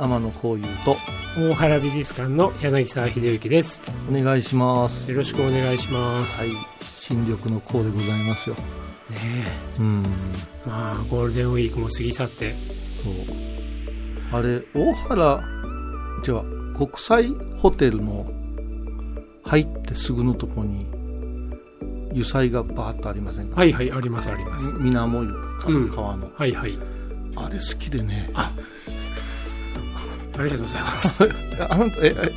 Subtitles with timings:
[0.00, 0.96] 天野幸雄と
[1.36, 3.80] 大原美術館の柳沢秀幸です。
[4.08, 5.10] お願いします。
[5.10, 6.40] よろしくお願いします。
[6.40, 6.52] はい。
[6.80, 8.54] 新緑の項でございますよ。
[8.54, 8.62] ね
[9.80, 10.04] うん。
[10.66, 12.54] えまあゴールデンウィークも過ぎ去って。
[12.92, 13.14] そう。
[14.30, 15.44] あれ大原
[16.22, 16.42] じゃあ
[16.76, 17.26] 国際
[17.58, 18.30] ホテルの
[19.42, 20.86] 入ってすぐのとこに
[22.12, 23.56] 油彩がバーッとありませんか？
[23.56, 24.72] はいはいありますあります。
[24.74, 25.88] み水面床かうん。
[25.88, 26.78] 川の、はいはい。
[27.34, 28.30] あれ好きでね。
[28.34, 28.52] あ
[30.44, 31.24] りがとうございます。
[31.68, 32.32] あなたええ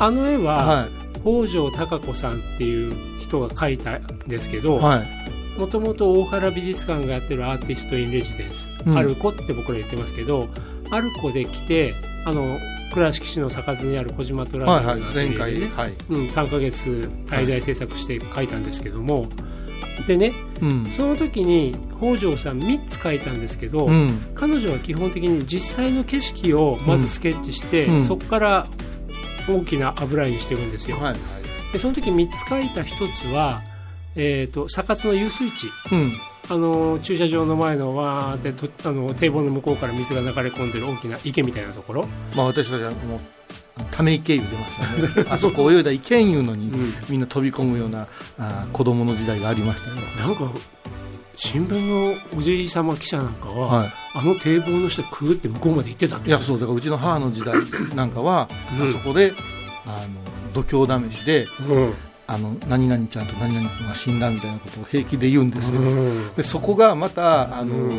[0.00, 0.88] あの絵は、は
[1.24, 5.58] 北条孝子さんっていう人が描いたんですけど、いはい。
[5.58, 8.98] もともと大原美術館がやってるアーティスト・イン・レジデンス、うん。
[8.98, 10.48] アルコって僕ら言ってますけど
[10.90, 12.58] アルコで来てあの
[12.94, 14.66] 倉敷市の坂津にある小島トラ
[15.12, 15.96] 前回はい。
[16.08, 19.26] うん、3ヶ月滞在制作して書いたんですけども、
[20.06, 20.90] でねうん。
[20.90, 24.32] その時に北条さん3つ書いたんですけど、うん。
[24.34, 28.04] 彼女は基本的に実際の景色をまずスケッチして、うん。
[28.04, 28.66] そこから
[29.48, 31.18] 大きな油絵にしていくんですよ、はいはい。
[31.72, 33.62] でその時3つ書いた1つは、
[34.14, 35.68] えー、と坂津の遊水地。
[35.92, 36.12] うん。
[36.50, 43.20] あの駐車場の前のわーってとあの堤防の向こうから水が流れ込んでる大きな池みたいなところ、まあ私たちはもう
[43.90, 44.76] ため池湯出まし
[45.14, 45.26] たね。
[45.30, 46.72] あそこ泳いだ池湯のに
[47.08, 48.06] みんな飛び込むような
[48.38, 49.96] あー子供の時代がありましたよ。
[49.96, 50.50] なんか
[51.36, 57.54] 新聞のおじい様記者なんかは、はあの堤防の下くぐって向こうまで行ってたっていいやそうだからうちの母の時代
[57.94, 58.88] なんかは、うん。
[58.88, 59.32] あそこで
[59.86, 60.04] あ
[60.54, 61.94] の度胸試しでうん
[62.30, 66.34] あの何々ちゃんと何々君が死んだみたいなことを平気で言うんですよ、うん。
[66.34, 67.90] でそこがまたあの、うん。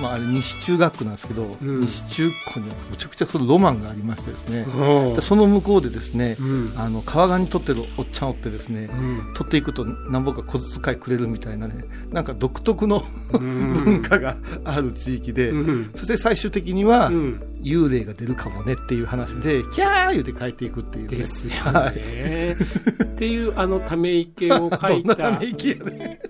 [0.00, 1.80] まあ、あれ西中学区なんですけど、ん。
[1.82, 5.14] 西中区にはむちゃくちゃそのロマンがありましてですね、うん。
[5.14, 6.72] でその向こうでですね、うん。
[6.76, 9.34] あの川岸に取ってるおっちゃんおってですね、うん。
[9.34, 13.02] 取っていくと何ぼか小遣いくれるみたいなねなんか独特の
[13.34, 13.72] うん。
[13.84, 15.90] 文化がある地域で、うん。
[15.94, 22.54] そして最終的には、うん幽霊が出るかもねっていう話で、キャー言うて帰っていくっていうね、ですよはね。
[23.02, 26.20] っていうあのため池を描ど んなたいため息やね。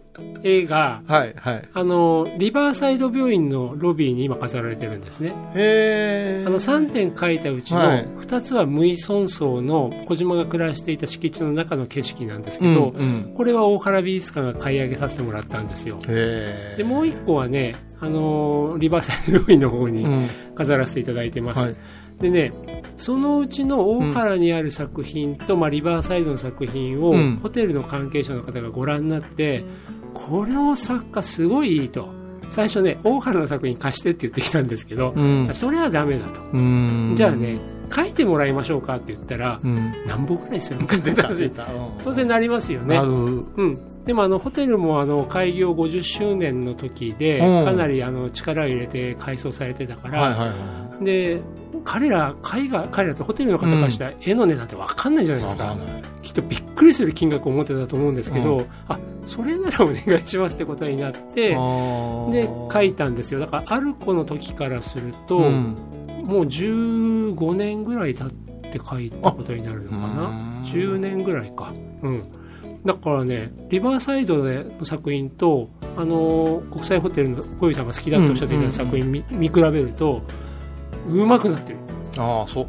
[0.45, 1.69] 絵が、はいはい。
[1.73, 5.31] あの、リバーサイド病院のロビーに今飾られてるんですね。
[5.55, 8.07] へえあの3点描いたうちのはい。
[8.21, 15.97] 2つは無依村荘の小島が暮らしていた敷地の中の景色なんですうんけど、うんこれは大原美術館が買い上げさせてもらったんですよ。
[16.07, 20.29] へえで、もう1個はね、あの、リバーサイド病院の方にうん。
[20.55, 21.67] 飾らせていただいてます。
[21.67, 21.77] はい。
[22.21, 22.53] でね、
[22.97, 27.41] そのうちの大原にある作品と、まあ、リバーサイドの作品を、うん。
[27.43, 29.65] ホテルの関係者の方がご覧になって、
[30.13, 32.24] この作家すごいいいと。
[32.55, 35.51] 最初ね、大原の作品貸してって言ってきたんですけど、うん。
[35.55, 36.41] それはダメだと。
[36.53, 37.15] うん。
[37.17, 37.59] じゃあね、
[37.93, 39.93] 書いてもらいましょうかって言ったら、うん。
[40.07, 41.17] 何本ぐらいするのかって出
[41.51, 41.67] た
[42.05, 42.97] 当然なりますよね。
[42.97, 47.65] うん、でもあのホテルもあの開業50周年の時で、うん。
[47.65, 51.41] かなりあの力を入れて改装されてたから、はいはいはで
[51.85, 55.77] 彼ら海外彼らってホテルの方からしたら絵の値段って分かんないじゃないいですか、
[56.23, 61.57] きっとびっくりする金額を持ってたと思うんですけど、うあそれならお願いしますってことになってで
[62.73, 63.41] 書いたんですよ。
[63.41, 65.77] だからアルコの時からすると、うん。
[66.25, 68.31] もう15年ぐらい経っ
[68.71, 70.29] て書いたことになるのかな。
[70.29, 70.63] うん。
[70.65, 71.73] 10年ぐらいか。
[72.03, 72.25] うん。
[72.85, 80.23] だからねリバーサイドの作品と、あのー国際ホテルの小遊さんが好きだとおっしゃっていた作品見,、見比べると
[81.09, 81.79] うまくなってる、
[82.19, 82.67] ああそう。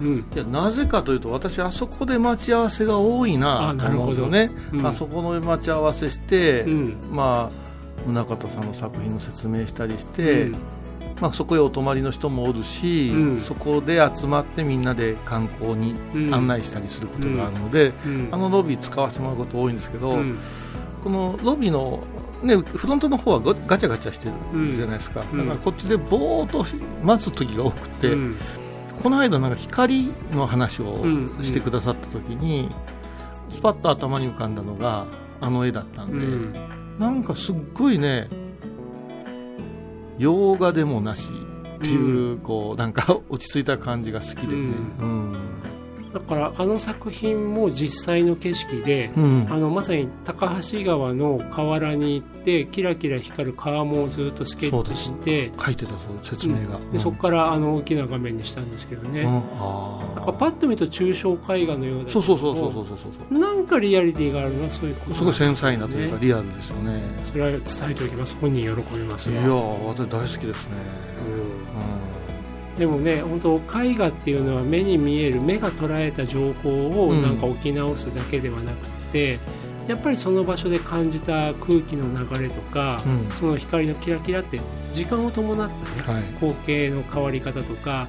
[0.00, 0.16] うん。
[0.18, 4.50] いやなぜかというと私あそこで待ち合わせが多いなあと思うんですよね。
[4.72, 4.86] うん。
[4.86, 6.96] あそこの待ち合わせして、うん。
[7.10, 7.68] まあ
[8.06, 10.56] 宗像さんの作品の説明したりして、うん。
[11.20, 13.40] まあ、そこへお泊まりの人もおるし、うん。
[13.40, 16.34] そこで集まってみんなで観光にうん。
[16.34, 18.28] 案内したりすることがあるので、うん。
[18.30, 20.38] あのロビー使わせてもらうこと多いんですけど、うん。
[21.02, 22.00] このロビーの、
[22.42, 25.38] ね、フロントの方はガガチャガチャしてるじゃないですか、うん。
[25.38, 26.64] だからこっちでぼーっと
[27.02, 28.36] 待つ時が多くて、うん。
[29.02, 32.70] この間なんか光の話をうんうんしてくださった時に、
[33.54, 35.06] スパッと頭に浮かんだのが
[35.40, 36.54] あの絵だったんで、うん。
[36.98, 38.28] なんかすっごいね
[40.18, 41.30] 洋画でもなし
[41.76, 45.32] っていう、こうなんか落ち着いた感じが好きでね、うん
[46.18, 49.46] だからあの作品も実際の景色で、うん。
[49.50, 59.42] あのまさに高橋川の河原に行ってキラキラ光る川面をずっとスケッチして書いてたそう説明が、でそこからあの大きな画面にしたんですけどね、うん。
[59.58, 67.02] あなんかパッと見ると抽象絵画のようだけどそうそうそうそうそうそうそうなんかリアリティがあるのはそういうことすごい繊細なというかねリアルですよね。
[67.30, 67.60] それは伝
[67.90, 68.36] えておきます。
[68.36, 70.70] 本人喜びますよいやー私大好きですね、
[72.12, 72.17] うん
[72.78, 77.22] でもね本当絵画っていうのは目に見える目が捉えた情報をうん。
[77.22, 79.38] なんか置き直すだけではなくて、
[79.88, 83.28] やっぱりその場所で感じた空気の流れとか、うん。
[83.30, 84.60] その光のキラキラって
[84.94, 86.22] 時間を伴ったね、はい。
[86.34, 88.06] 光景の変わり方とか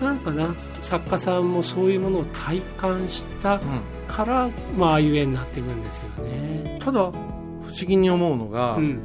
[0.00, 3.60] なんかな作家さんもそういうものを体感したうん。
[4.08, 6.78] から、まあああいう絵になっていくんですよね。
[6.82, 9.02] ただ不思議に思うのが、うん。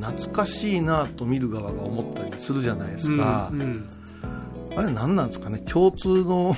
[0.00, 3.88] 懐かしいなと見る側が思ったりするじゃないですか、うんうん
[4.76, 5.58] あれ何なんですかね？
[5.60, 6.54] 共通の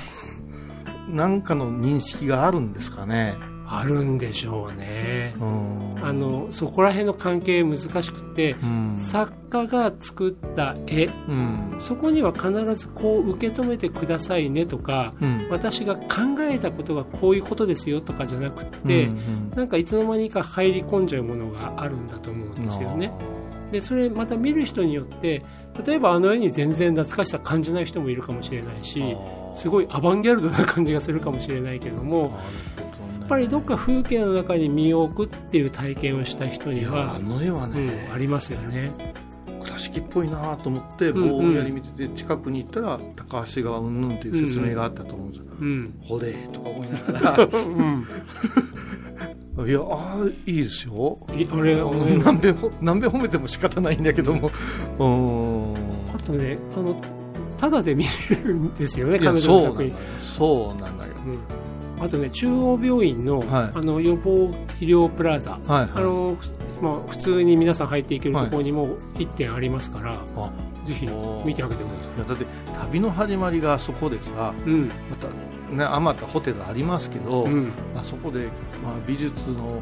[1.09, 3.35] なんかの認識があるんですかね？
[3.71, 5.35] あるんでしょうね。
[5.39, 5.95] うん。
[6.03, 8.93] あのそこら辺の関係難しくて、うん。
[8.95, 11.05] 作家が作った絵。
[11.05, 11.75] うん。
[11.77, 15.47] そこには必ずこう受け止めてくださいねとかうん。
[15.51, 16.03] 私が考
[16.49, 23.11] えたことがこういうことですよとかじゃなくって、うんなんかいつの間にか入り込んじゃうものがあるんだと思うんうんですよね。
[23.71, 25.43] でそれまた見る人によって
[25.85, 29.15] 例えばあの絵に全然懐かしさ感じない人もいるかもしれないし
[29.53, 32.37] すごいアバンギャルドな感じがするかもしれないけども
[33.19, 38.91] やっぱりどっか風景の中に身を置くっていう体験をした人にはあ、の絵はうね、ん、ありますよね。
[39.61, 41.29] 倉敷っぽいなと思ってうんうん。
[41.29, 48.07] ぼんやり見てて近くに行ったら高橋川うんぬんっていう説明があったと思うんですよ、うんほれーとか思いながうん、ら
[49.67, 51.17] いやああいいですよ。
[51.35, 54.47] い俺俺何べ何べん褒めても仕方ないんだけども。
[54.47, 56.15] うーん。
[56.15, 56.95] あとねあの
[57.57, 60.21] ただで見れるんですよね彼そうなんだよ女の作品。
[60.21, 61.13] そうなんだよ。
[61.97, 63.47] うん、あとね中央病院の,、はい。
[63.73, 65.89] あの予防医療プラザ、はいはい。
[65.95, 66.37] あの
[66.81, 70.49] まあ、普通に皆さん入っていけるところにも1点ありますから、あ
[70.85, 71.05] ぜひ
[71.45, 72.45] 見てあげてくださいやだって
[72.79, 74.69] 旅の始まりがそこでさい。
[74.69, 74.87] うん。
[74.87, 75.27] また
[75.71, 77.71] ねあまたホテルありますけど、うん。
[77.95, 78.47] あそこで、
[78.83, 79.81] まあ、美術の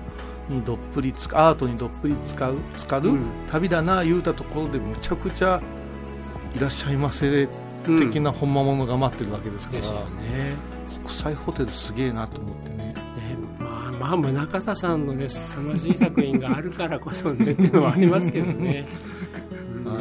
[0.50, 3.26] にどっぷりつかアートにどっぷり使う使う、うん。
[3.50, 5.62] 旅だな言うたところでむちゃくちゃ
[6.56, 7.48] いらっしゃいませ
[7.88, 8.00] うん。
[8.00, 10.56] 的な本間物が待ってるわけですから、ですよね。
[11.04, 12.76] 国際ホテルすげえなと思ってね。
[12.76, 12.96] ね
[13.60, 18.88] まあまあ宗像さんのね凄まじい作品があるからこそねっていうのはありますけどね。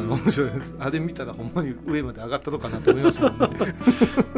[0.06, 3.48] あの面白いですあれ見たらほんまに上まで上がったのかなと思いますもんね。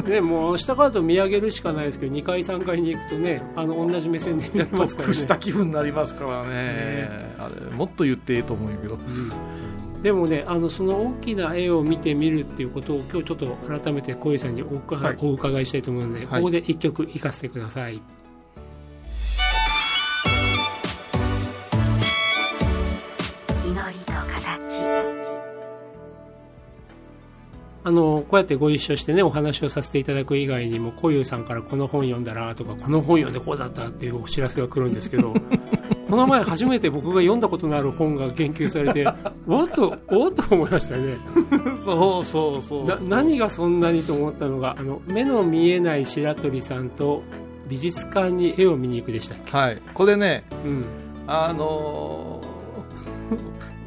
[0.08, 6.48] ね、もう下からと見上げるしかないですけど2階3階に行くとねあの同じ目線で見れますから得したね、気分になりますからね。
[6.48, 7.34] ね。
[7.38, 8.94] あれもっと言ってええと思うんやけど。
[8.94, 10.02] うん。
[10.02, 13.46] でもねあのその大きな絵を見てみるっていうことを今日ちょっと
[13.80, 15.16] 改めて小井さんにお伺い,、はい。
[15.20, 16.40] お伺いしたいと思うので、はい。
[16.40, 18.00] ここで1曲いかせてください
[27.88, 35.32] あのこうやってご一緒してねお話をさせていただく以外にも小遊さんからこの本読んだらとかこの本読んでこうだったっていうお知らせが来るんですけど
[36.06, 39.08] この前初めて僕が読んだことのある本が言及されて
[39.46, 41.16] おっとおっと思いましたよね。
[41.82, 47.22] そうそうそうな何がそんなにと思ったのがあの目の見えない白鳥さんと
[47.70, 49.82] 美術館に絵を見に行くでしたっけ、はい。
[49.94, 50.84] これねうん。
[51.26, 52.42] あの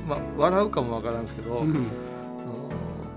[0.05, 1.85] ー まあ笑うかもわからんですけど、うん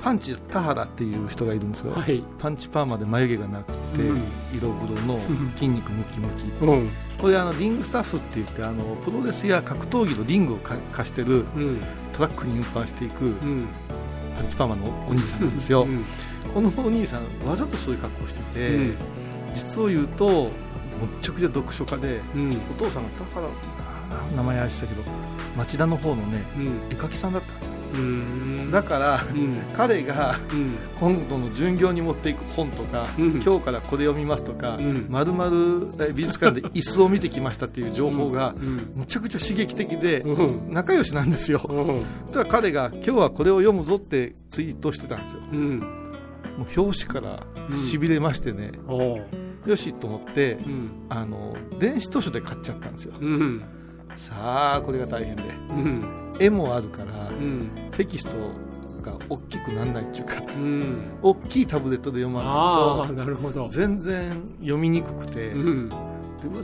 [0.05, 2.23] パンチ田原っていう人がいるんですよ、はい。
[2.39, 4.23] パンチパーマで眉毛がなくて、うん。
[4.53, 5.19] 色黒の
[5.57, 6.45] 筋肉ムキムキ。
[6.63, 6.91] うん。
[7.19, 11.81] これあのリングスタッフって言ってあのプロレスや格闘技のリングをか貸してるうん。
[12.13, 13.67] トラックに運搬していくうん。
[14.37, 16.05] パンチパーマのお兄さんなんですよ、うん。
[16.53, 18.97] このお兄さんわざとそういう格好をしてて、うん。
[19.55, 20.51] 実を言うとむっ
[21.23, 22.51] ちゃくちゃ読書家でうん。
[22.51, 25.03] お父さんが田原あ名前あれしたけど
[25.57, 26.67] 町田の方のねうん。
[26.91, 27.71] 絵描きさんだったんですよ。
[27.71, 27.74] うん
[28.71, 29.55] だからうん。
[29.73, 30.77] 彼がうん。
[30.99, 33.43] 今度の巡業に持っていく本とか、うん。
[33.43, 35.07] 今日からこれ読みますとか、うん。
[35.09, 38.93] まるまる美術館で椅子を見てきましたっていう情報がうん。
[38.95, 40.73] むちゃくちゃ刺激的でうん。
[40.73, 41.61] 仲良しなんですよ。
[41.69, 42.03] うん。
[42.29, 45.43] だから彼が今日はこれを読むぞってツイートしてたんですよ。
[45.53, 45.79] うん。
[46.59, 47.47] もう表紙から
[47.77, 48.73] しびれましてね、
[49.67, 50.91] よしと思ってうん。
[51.09, 53.15] あの電子図書で買っちゃったんですよ。
[53.21, 53.63] うん
[54.17, 55.43] さあこれが大変で。
[55.71, 56.33] うん。
[56.41, 57.71] 絵もあるからうん。
[57.93, 58.37] テキスト
[59.03, 61.03] か大きくなんないっていうかうん。
[61.23, 63.69] 大きいタブレットで読まないとなるほど。
[63.69, 64.31] 全然
[64.61, 65.89] 読みにくくて、うん。
[65.89, 65.95] で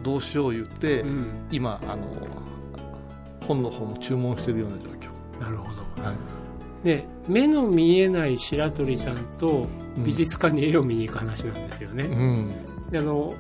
[0.03, 1.47] どうしよう言って、うん。
[1.51, 2.07] 今あの
[3.41, 6.03] 本の方も注文してるような状況、なるほど。
[6.03, 6.17] はい。
[6.85, 12.51] で目の見えない白鳥さんとうん美術館に絵を見に行く話なんですよね、うん。
[12.91, 13.33] であの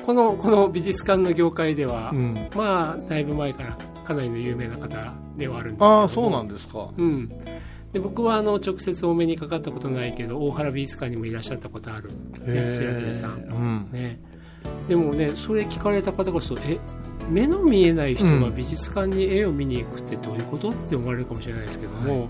[0.00, 7.28] ここのこの美術館の業界では、うん、まあだいぶ前からかなりの有名な方ではあるんですけどああそうなんですか、うん、
[7.92, 12.10] で僕はあの直接お目にかかったことないけど大原美術館にもいらっしゃったことある、
[12.44, 13.88] ね、白鳥さん、うん。
[13.92, 14.18] ね、
[14.88, 16.78] でもねそれ聞かれた方からするとえ
[17.28, 22.28] 目の見えない人が美術館に絵を見に行くってどういうことって思われるかもしれないですけども、は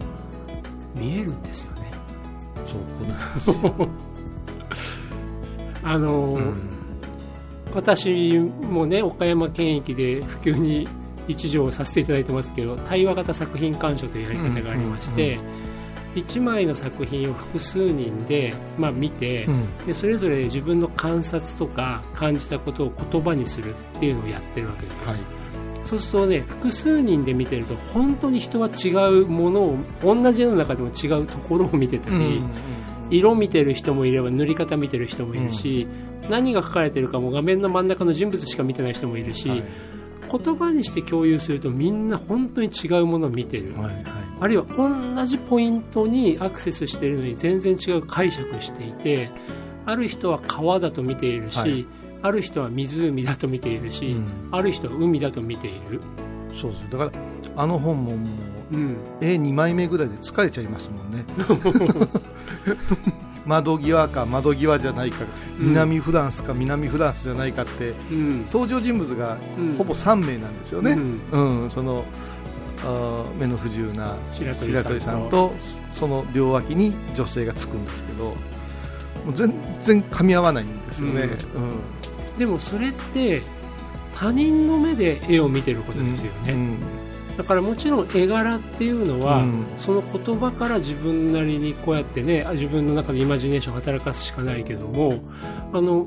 [0.94, 1.90] 見えるんですよね。
[2.66, 2.80] そう
[5.82, 6.79] あの、うん
[7.74, 10.88] 私もね岡山県域で普及に
[11.28, 15.38] 一助させていただいてますけど対話型作品鑑賞というやり方がありまして、
[16.14, 19.86] 1枚の作品を複数人で、まあ、見て、うん。
[19.86, 25.20] でそれぞれ自分の観察とか感じたことを言葉にするっていうのをやってるわけですよ、はい。
[25.84, 32.42] そうするとね複数人で見てると本当に人は違うものを同じ絵の中でも違うところを見てたり、
[33.10, 35.86] 色見てる人もいれば塗り方見てる人もいるし、
[36.28, 39.64] 何が書かれてるかも画面の真ん中の人物しか見てない人もいるし、はい。
[40.30, 44.04] 言葉にして共有するとみんな本当に違うものを見てる、はいはい。
[44.40, 49.30] あるいは同じポイントにアクセスしているのに全然違う解釈していて
[49.86, 51.86] ある人は川だと見ているし、はい。
[52.22, 54.48] ある人は湖だと見ているし、うん。
[54.52, 56.00] ある人は海だと見ている、
[56.50, 56.98] そうそう。
[56.98, 57.16] だか
[57.56, 61.24] らあの本ももううん、絵2枚目ぐらいで疲れちゃいますもんね
[63.46, 65.24] 窓際か窓際じゃないか
[65.58, 65.68] うん。
[65.68, 68.46] 南フランスか南フランスじゃないかってうん。
[68.46, 69.76] 登場人物がうん。
[69.76, 70.92] ほぼ3名なんですよね、
[71.32, 71.62] うん。
[71.62, 71.70] うん。
[71.70, 72.04] その
[72.82, 75.52] あー目の不自由な白鳥さんと。
[75.90, 78.34] その両脇に女性がつくんですけども
[79.30, 82.38] う全然噛み合わないんですよね、うん。
[82.38, 83.42] でもそれって
[84.14, 86.78] 他人の目で絵を見てることですよね、うん
[87.36, 89.66] だからもちろん絵柄っていうのは、うん。
[89.76, 95.22] その言葉から自分なりにこうやってねあ自分の中でイマジネーションを働かすしかないけども
[95.72, 96.06] あの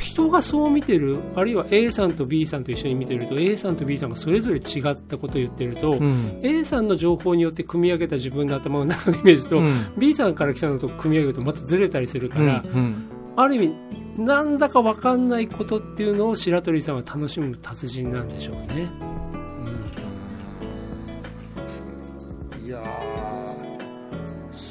[0.00, 6.38] 人がそう見てるあるいは A さんと B さんと一緒に見てると A さんと B さんがそれぞれ違ったことを言ってると、うん。
[6.42, 9.92] A さんの情報によって組み上げた自分の頭の中のイメージと、うん。
[9.98, 13.76] B さんから来たのと組み上げるとまたずれたりするから、うんある意味
[14.16, 18.88] なんだか分かんないことっていうのを白鳥さんは楽しむ達人なんでしょうね。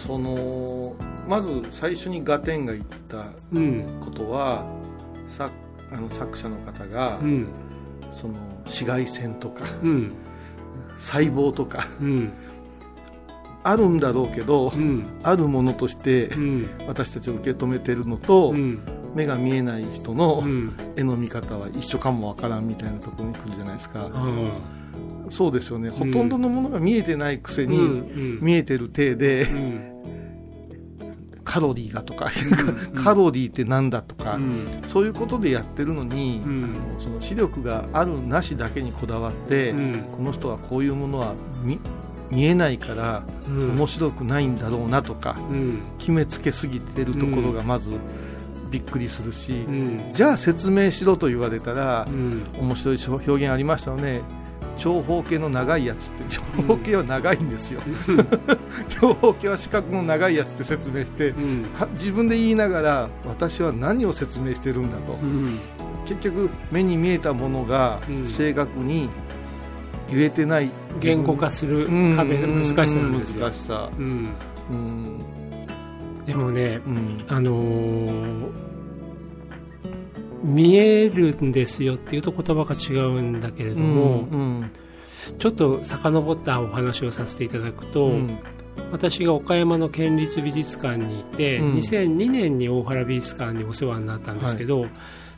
[0.06, 0.96] その
[1.28, 4.66] まず最初にガテンが言ったうん、うんことは
[5.28, 5.50] さ
[5.92, 7.48] あの作者の方が、うん。
[8.12, 8.34] その
[8.66, 10.14] 紫外線とかうん。
[10.98, 12.34] 細胞とかうん。
[13.64, 15.06] あるんだろうけど、うん。
[15.24, 16.70] あるものとしてうん。
[16.88, 18.80] 私たちを受け止めてるのと、うん。
[19.16, 20.74] 目が見えない人のうん。
[20.96, 24.52] 絵の見方は一緒かもわからんみたいなところに来るじゃないですか、うん
[25.28, 25.90] そうですよね。
[25.90, 28.40] ほとんどのものが見えてないくせに、うん。
[28.42, 29.95] 見えてる体で、うん
[31.56, 32.26] カロリーがとか、
[32.94, 34.52] うん カロリーってなんだとか、うん。
[34.88, 36.64] そういうことでやってるのに、うん。
[36.66, 39.94] あのその視力があるなしだけにこだわって、うん。
[40.12, 41.34] この人はこういうものは
[41.64, 41.80] 見
[42.30, 43.76] 見えないからうん。
[43.76, 45.80] 面白くないんだろうなとか、うん。
[45.98, 47.92] 決めつけすぎてるところがまず
[48.70, 50.02] びっくりするし、うん。
[50.12, 52.44] じゃあ説明しろと言われたらう、ん。
[52.60, 54.24] 面白い表現ありましたよね
[54.78, 57.82] 長方形の長いやつって長方形は長いんですよ、
[58.90, 61.66] 長方形は四角の長いやつって説明してうん。
[61.74, 65.60] は自分で言いながら私は何を説明してるんだと、うん。
[66.06, 68.26] 結局目に見えたものがうん。
[68.26, 69.10] 正確に
[70.10, 72.16] 言えてない言語化するうん。
[72.16, 73.46] 壁の難しさなんですよ。
[73.46, 73.90] 難しさ。
[73.98, 74.30] うん。
[74.72, 75.20] うん。
[76.26, 77.24] でもねうん。
[77.28, 78.25] あのー
[80.46, 84.72] 見えるんですよっていうと言葉が違うんだけれども、うん
[85.40, 88.38] ちょっと遡ったお話をさせていただくと、うん。
[88.92, 91.78] 私が岡山の県立美術館にいて、うん。
[91.78, 94.86] 2002年に大原美術館にお世話になったんですけど、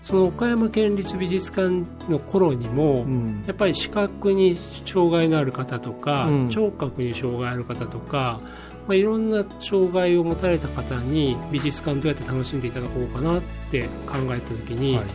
[0.03, 3.43] その岡山県立美術館の頃にも、うん。
[3.47, 6.49] やっぱり視覚に障害のある方とか、うん。
[6.49, 8.41] 聴覚に障害ある方とか、
[8.87, 15.05] まあ、いろんな障害を持たれた方に美術館どうやって楽しんでいただこうかなって考えた時に、はい。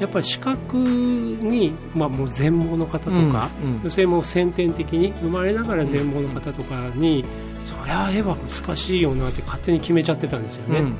[0.00, 3.80] やっぱり視覚に、まあ、もう全盲の方とか、うんうん。
[3.82, 7.24] 女性も先天的に生まれながら全盲の方とかに、
[7.64, 10.96] そりゃ絵は難しいよなって勝手に決めちゃってたんですよね、うん。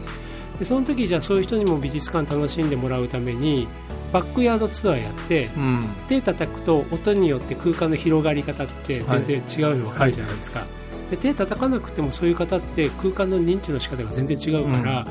[0.58, 3.66] でその時じゃあそういう人にも美術館楽しんでもらうために
[4.12, 5.84] バックヤードツアーやってうん。
[6.08, 10.66] 手叩くと音によって空間の広がり方って全然違うの分かるじゃないですか、
[11.10, 15.06] で手叩かなくてもそういう方って空間の認知の仕方が全然違うから、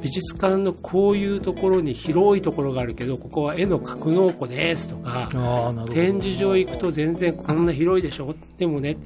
[0.00, 5.28] 美術館のこういうところに広いところがあるけどここは絵の格納庫ですとか
[5.90, 8.96] 展示場行くと全然こんな広いでしょでもね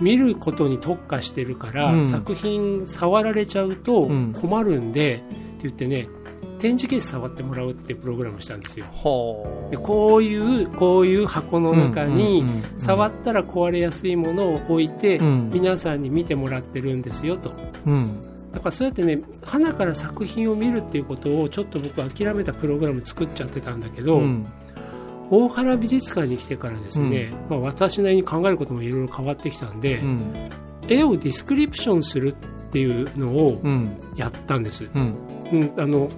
[0.00, 2.10] 見ることに特化してるから、うん。
[2.10, 4.32] 作品触られちゃうとうん。
[4.34, 5.24] 困るんで、って
[5.62, 6.08] 言ってね
[6.58, 8.86] 展示ケース触ってもらうっていうプログラムをしたんですよ。
[8.86, 15.50] はでこういうこういう箱の中にうんうんうんうん触ったら壊れやすいものを置いて、うん。
[15.52, 17.52] 皆さんに見てもらってるんですよと。
[17.86, 18.20] うん。
[18.52, 24.46] だからそうやってね花から作品を見るっていうことをちょっと僕諦めたプログラム作っちゃってたんだけど、うん。
[25.28, 30.48] 大原美術館に来てからですね、まあ、私なりに考えることもいろいろ変わってきたんで、うん。
[30.88, 33.98] 絵をディスクリプションするっていうのをうん。
[34.14, 35.14] やったんです、うん。
[35.52, 36.08] うん、あの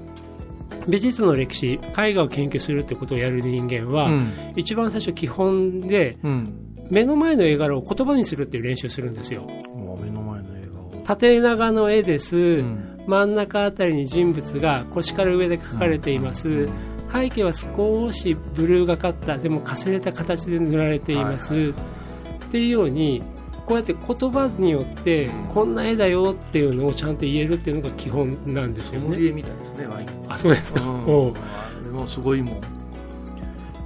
[0.88, 4.32] 美術の歴史絵画を研究するってことをやる人間は、うん。
[4.56, 6.64] 一番最初基本でうん。
[6.90, 9.42] 目の前の絵柄を言葉にするっていう練習するんですよ。
[9.42, 11.02] もう目の前の映画を。
[11.04, 12.98] 縦長の絵です、うん。
[13.06, 16.68] 真ん中あたりに人物が腰から上で描かれています、
[17.10, 21.74] 背景は少しブルーがかったでもかすれた形で塗られています、はいは
[22.48, 23.22] っていうように
[23.68, 29.30] こうやって言葉によってこんな絵だよっていうのをちゃんと言えるっていうのが基本なんですよね。
[29.30, 30.08] みたいですねワイン。
[30.26, 31.04] あそうですか、うん。
[31.04, 31.34] おう。
[31.36, 32.60] あれもすごいもん。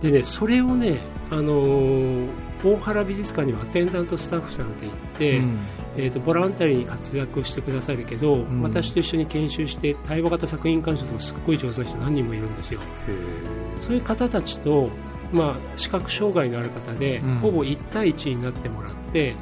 [0.01, 5.59] でねそれをね、あのー大原美術館にはアテンダントスタッフさんって言って、うん。
[5.95, 8.63] えー、とボランタリーに活躍してくださるけど、ん。
[8.63, 12.81] 私と一緒に研修して対話型作品鑑賞とかすっごい上手な人何人もいるんですよ。
[13.79, 14.89] そういう方たちと、
[15.33, 17.35] まあ、視覚障害のある方で、うん。
[17.41, 19.35] ほぼ1対1になってもらって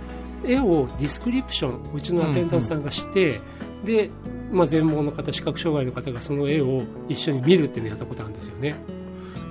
[0.45, 3.41] 絵をディスクリプションうちのアテンダントさんがして、
[3.85, 4.11] で、
[4.51, 8.77] まあ、全盲の方視覚障害の方がその絵を一緒に見るっていうのをやったことあるんですよね。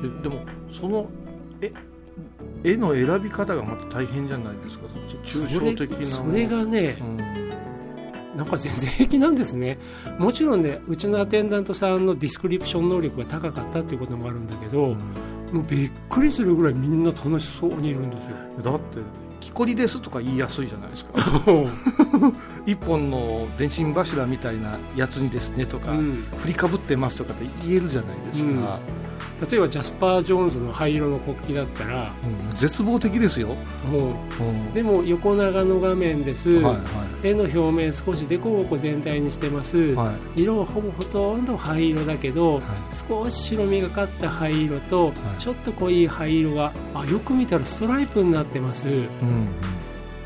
[0.03, 1.09] えでもその
[1.61, 1.71] え
[2.63, 4.85] 絵の選び方がまた大変じゃないですか？
[5.23, 7.17] 抽象的なそれがね、うん。
[8.37, 9.79] なんか全然平気なんですね。
[10.17, 14.95] もちろんね、うちのアテンダントさんの description 能力が高かったっていうこともあるんだけど、
[15.51, 18.71] もうびっくりするぐらいみんな楽しそうにいるんですよ。
[18.71, 18.99] だって
[19.49, 21.11] 木こりですとか言いやすいじゃないですか。
[22.65, 26.23] 一本の電信柱みたいなやつにですねとか、うん。
[26.37, 28.79] 振りかぶってますとかって言えるじゃないですか、
[29.49, 33.47] 例えばジャスパー・ジョーンズの灰色の国旗だったら、うん絶望的ですよ、
[33.89, 34.11] もうん。
[34.11, 34.15] う、
[34.73, 36.49] でも横長の画面です。
[36.55, 36.79] はいは
[37.23, 39.77] 絵の表面少し凸凹全体にしてます。
[39.77, 40.41] いはい。
[40.43, 42.63] 色はほぼほとんど灰色だけど、はい。
[42.91, 45.13] 少し白みがかった灰色と、はい。
[45.37, 49.47] ちょっと濃い灰色があよく見たらストライプになってます、うん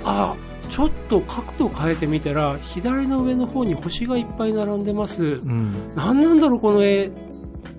[0.06, 0.36] あ
[0.70, 5.94] ちょっと角度変えてみたら左の上の方に星がいっぱい並んでます、うん。
[5.96, 7.12] 何なんだろうこの絵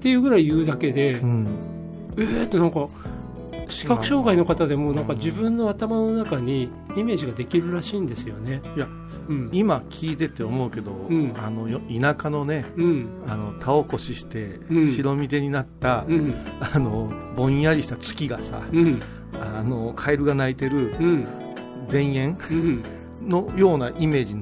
[0.05, 1.47] っていうぐらい言うだけで、うん。
[2.19, 2.87] えーってなんか
[3.71, 8.61] 視覚障害の方でもなんか自分の頭の中にイメージができるらしいんですよね。
[8.77, 8.87] いや
[9.29, 9.49] うん。
[9.51, 11.33] 今聞いてて思うけど、ん。
[11.39, 13.09] あのよ田舎のねうん。
[13.27, 14.89] あの田起こししてうん。
[14.93, 16.35] 白身手になった、うん。
[16.61, 19.01] あのぼんやりした月がさ、うん。
[19.41, 21.25] あのカエルが鳴いてるうん。
[21.89, 22.83] 田園うん。
[23.23, 24.35] のようなイメージ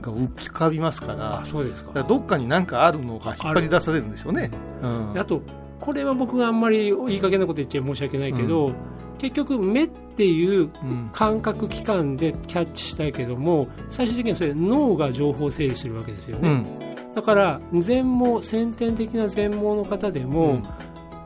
[0.00, 2.04] が浮かびますからあそうですか。
[2.04, 4.52] どっかに何かあるのが引っ張り出されるんですよね。
[4.82, 5.12] うん。
[5.14, 5.40] であと
[5.80, 8.72] これは僕があんまりいい加減なこと言っちゃ申し訳ないけど、
[9.18, 17.12] 結局目っていううん感覚器官でキャッチしたいけども最終的にはそれ脳が情報を整理するわけですよね、うん。
[17.14, 20.62] だから全盲先天的な全盲の方でも、うん。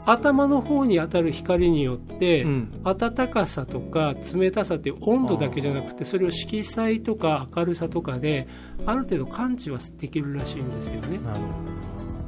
[0.09, 2.83] 頭の方に当たる光によって、うん。
[2.85, 8.47] 暖かさとか冷たさっていう温度だけじゃなくてそれを色彩とか明るさとかで
[8.87, 11.19] ある程度感知はできるらしいんですよね。
[11.19, 11.76] なるほ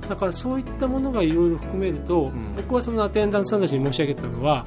[0.08, 2.54] だからそういったものがいろいろ含めると、ん。
[2.56, 4.64] 僕はそのアテンダントさんたちに申し上げたのは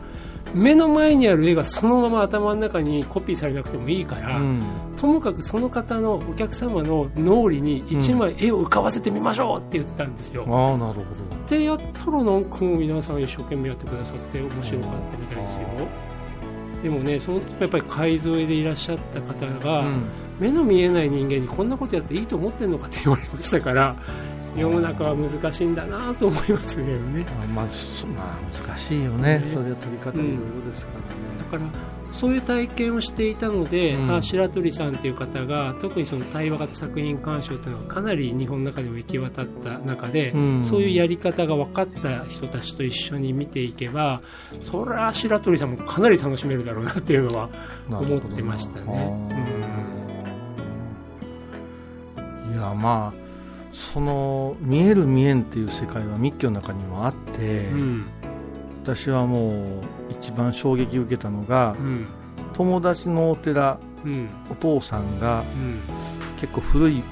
[0.53, 4.63] 目の前にある絵がそのまま頭の中にコピーされなくてもいいから、どうん。
[4.97, 11.05] ともかくその方のお客様の脳裏に一枚絵を浮かばせてみましょうって言ったんですよ、ああなるほど。
[11.49, 15.67] でやったらなんか皆さん一生懸命やってくださって面白かったみたいですよ。
[16.83, 20.05] でもねその時もやっぱり海添えでいらっしゃった方が、うん。
[20.39, 23.95] 目の見えない人間にこんなことやっていいと思ってんのかって言われましたから
[24.55, 27.25] 世の中は難しいんだなと思いますけどね。
[27.43, 28.37] あまあそまあ
[28.67, 29.39] 難しいよね。
[29.39, 29.45] ね。
[29.45, 31.05] それは取り方いろいろですからね、
[31.39, 31.69] だから
[32.11, 34.13] そういう体験をしていたので、うん。
[34.13, 40.65] あ白鳥さんという方が特にその対話型作品鑑賞というのはかなり日本の中でも行き渡った中で、うん。
[40.65, 44.21] そういうやり方が分かった人たちと一緒に見ていけば
[44.63, 47.49] それは白鳥さんもかなり楽しめるだろうなっていうのは
[47.89, 49.11] 思ってましたね。
[52.51, 53.30] いやまあ
[53.73, 58.05] その見える見えんっていう世界は密教の中にもあって、うん。
[58.83, 62.07] 私はもう一番衝撃を受けたのがうん。
[62.53, 64.29] 友達のお寺うん。
[64.49, 65.79] お父さんがうん。
[66.39, 67.03] 結構古い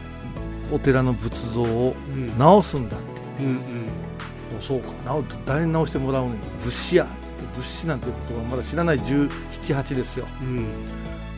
[0.72, 2.38] お寺の仏像をうん。
[2.38, 3.06] 直すんだって
[3.40, 3.90] 言って、うん
[4.58, 10.28] おそうか直誰に直してもらうのに仏師やって言って仏師なんていう言葉まだ知らない1718ですよ。
[10.42, 10.48] うん。
[10.58, 10.66] うん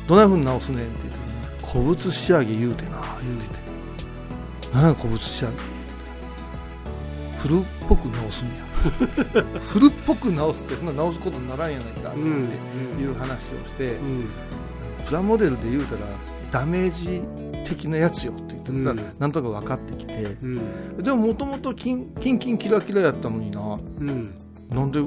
[0.07, 3.70] どんなふうに直すねんって言って古物仕上げ言うてな言ってて、
[4.73, 8.53] 何や古物仕上げって言って古っぽく直すんや。
[9.73, 12.49] 古っぽく直すってそんな直すことにならんやないかってうん
[13.01, 14.25] いう話をして、うん。
[15.07, 16.01] プラモデルで言うたら
[16.51, 17.23] ダメージ
[17.67, 19.19] 的なやつよって言ってたら、うん。
[19.19, 20.37] なんとか分かってきて。
[20.41, 20.97] うん。
[20.97, 23.59] でももともとキンキンキラキラやったのにな
[23.99, 24.33] うん。
[24.69, 25.01] なんで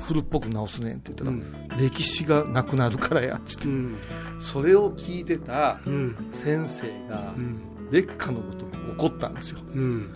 [0.00, 1.44] 古っぽく直すねんって言ったら、うん。
[1.78, 3.68] 歴史がなくなるからやって。
[3.68, 3.96] うん。
[4.38, 6.16] それを聞いてたうん。
[6.30, 9.58] 先生がうん劣化のことが起こったんですよ。
[9.74, 10.12] うん。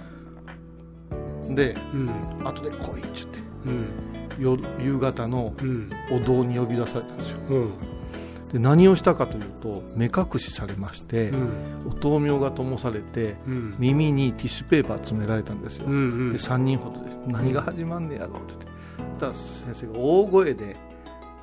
[1.51, 2.09] でうん。
[2.47, 3.89] 後で来いって言ってうん。
[4.39, 5.89] 夜夕方のうん。
[6.11, 7.39] お堂に呼び出されたんですよ。
[7.51, 7.73] うん。
[8.53, 11.51] で何をしたかというと目隠しされまして、うん。
[11.89, 13.75] お灯明が灯されてうん。
[13.79, 15.97] 耳にティッシュペーパー詰められたんですよ、うんう
[16.31, 16.33] ん。
[16.33, 18.75] で3人ほどで何が始まんねやろうって言って。
[19.19, 20.77] たら先生が大声で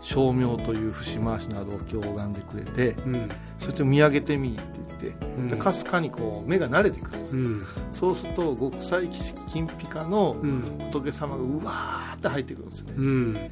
[0.01, 3.29] 照明という節回しのあるお経を拝んでくれてうん。
[3.59, 4.61] そして見上げてみって
[4.99, 5.47] 言ってうん。
[5.47, 7.41] でかすかにこう目が慣れてくるんですよ。
[7.41, 7.67] うん。
[7.91, 9.07] そうすると極彩
[9.47, 10.77] 金ピカのうん。
[10.91, 12.93] 仏様がうわーって入ってくるんですよね。
[12.97, 13.51] うん。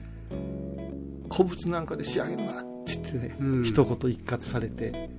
[1.31, 3.63] 古物なんかで仕上げるなって言ってね、うん。
[3.63, 5.09] 一言一括されて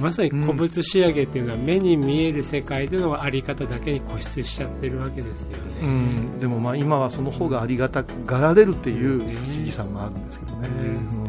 [0.00, 5.80] まさに古物仕上げっていうのは目に見える世界でのあり方だけに固執しちゃってるわけですよね。
[5.82, 10.86] うん、でもまあ今はその方がありがたくがられるっていうね不思議さもあるんですけどね、うん。
[10.86, 11.24] うん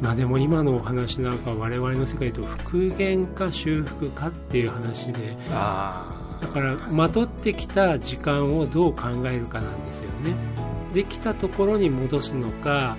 [0.00, 5.36] まあでも今のお話なんかは我々の世界と復元か修復かっていう話で。
[5.50, 10.34] あだからまとってきた時間をどう考えるかなんですよね。
[10.92, 12.96] できたところに戻すのか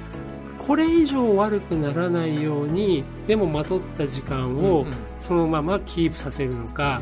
[0.68, 7.02] これ以上悪くならないようにでもまとった時間ーをうんそのままキープさせるのか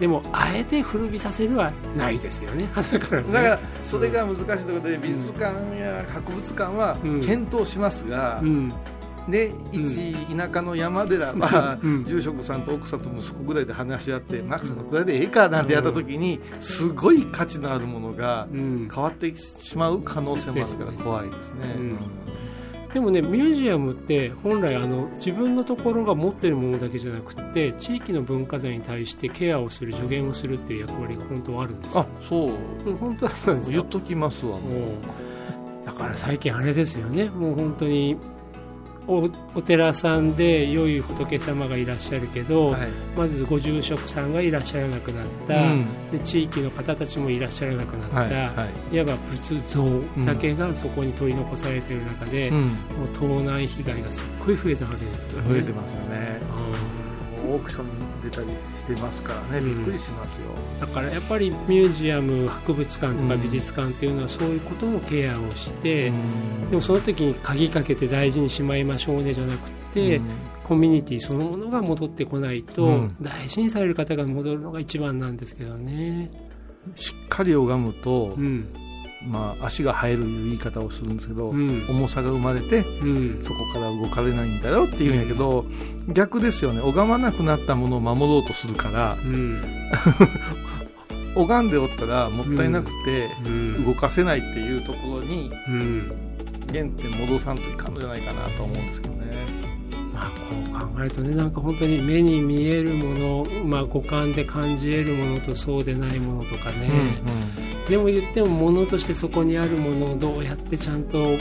[0.00, 2.68] でもあえて古びさせるはないですよね。
[2.74, 3.32] だからね。
[3.32, 7.20] だからそれが難しいところで美術館や博物館はうん。
[7.20, 8.72] 検討しますが、うん。
[9.28, 12.04] で一田舎の山寺 は、うん。
[12.04, 18.88] 住職さんと奥さんと息子ぐらいで話し合って、マックスのくらいでええかなんてやった時にすごい価値のあるものがうん。
[18.92, 21.76] 変わってしまう可能性もあるから怖いですね。
[22.94, 32.00] うんでもねミュージアムって本来あの自分のところが持ってるものだけじゃなくて地域の文化財に対してケアをする助言をするっていう役割が本当はあるんですよ。
[32.00, 32.50] あそう。
[32.86, 33.80] うん本当なんですよ。
[33.80, 37.26] 言っときますわもうだから最近あれですよね。
[37.30, 38.16] もう本当に
[39.06, 42.90] おお寺さんで良い仏様がいらっしゃるけど、はい。
[43.16, 46.10] まずご住職さんがいらっしゃらなくなった、うん。
[46.10, 48.96] で地域の方たちもいらっしゃらなくなった、はいはい。
[48.96, 55.48] いわば仏像だけがそこに取り残されている中で、うん、もう盗難被害がすっごい増えたわけですよね。
[55.48, 56.40] 増えてますよね。
[56.98, 57.01] う
[57.52, 59.76] オークションに出たりしてますからね、うん。
[59.76, 60.50] びっくりしますよ。
[60.76, 63.42] んだからやっぱりミュージアム博物館とかうん。
[63.42, 66.70] 美術館っていうのはそういうこともケアをして、うん。
[66.70, 70.28] でもその時に鍵かけて大事にしまいましょうねじゃなくて、うん。
[70.64, 73.16] コミュニティそのものが戻ってこないと、うん。
[73.20, 76.30] 大事にされる方が戻るのが一番なんですけどね。
[76.96, 78.68] しっかり拝むと、うん
[79.26, 81.86] まあ、足が生えるいう言い方をするんですけど、うん。
[81.88, 83.42] 重さが生まれてうん。
[83.42, 85.64] そこから動かれないんだよっていうんやけど、
[86.08, 86.80] 逆ですよね。
[86.80, 89.62] 拝まなくなったものを守ろうとするからうん。
[91.34, 93.84] 拝んでおったらもったいなくてうん。
[93.84, 96.12] 動かせないっていうところにうん。
[96.72, 99.22] 原点戻さんといかんのじゃないかなと思うんですけどね。
[100.12, 107.20] まあ、こう考えるとねなんか本当に目に見えるもの、まあ、五感で感じ得るものとそうでないものとかね、
[107.88, 111.36] でも言ってもものとしてそこにあるものをどうやってちゃんと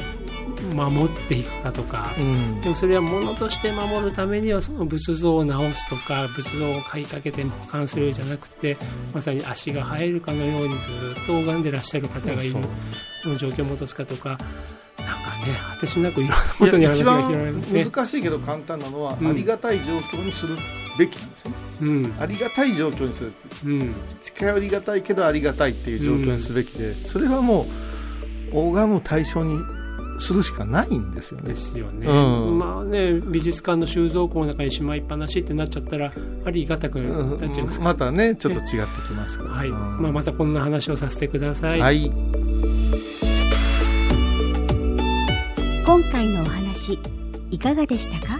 [0.76, 2.26] 守っていくかとか、うん。
[2.26, 8.78] うんでもそれはものとして守るためにはその仏像を直すとか仏像を買いかけて保管するじゃなくて
[9.14, 12.56] まさに足が生えるかのようにずっと拝んでらっしゃる方がいる
[13.22, 17.86] その状況を戻すかとかなんかね果てしなくいろんなことに話が広がり番ますね。
[17.86, 19.28] 難しいけど簡単なのは、うん。
[19.28, 20.56] ありがたい状況にする
[21.02, 21.58] べきなんですよね。
[21.82, 22.14] うん。
[22.20, 23.82] ありがたい状況にするっていう。
[23.82, 23.94] うん。
[24.22, 27.68] 近寄りがたいけどありがたいっていう状況にすべきで、それはも
[28.52, 29.58] う拝む対象に
[30.20, 31.50] するしかないんですよね。
[31.50, 32.60] ですよね、うん。
[32.60, 36.14] まあね美術館の収蔵庫の中にしまいっぱなしってなっちゃったら
[36.46, 39.70] ありがたくなっちゃいますから、またねちょっと違ってきますから、はい。
[39.70, 40.02] うん。
[40.02, 42.12] まあ、またこんな話をさせてください、はい。
[45.84, 47.00] 今回のお話
[47.50, 48.40] いかがでしたか？